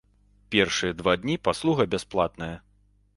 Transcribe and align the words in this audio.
Першыя 0.53 0.95
два 1.01 1.13
дні 1.25 1.35
паслуга 1.47 1.87
бясплатная. 1.93 2.51